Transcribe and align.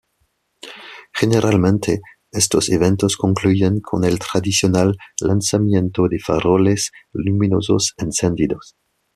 Generalmente, 1.13 2.01
estos 2.31 2.69
eventos 2.69 3.15
concluyen 3.15 3.81
con 3.81 4.03
el 4.03 4.17
tradicional 4.17 4.97
lanzamiento 5.19 6.07
de 6.09 6.17
faroles 6.17 6.89
luminosos 7.13 7.93
encendidos. 7.99 8.73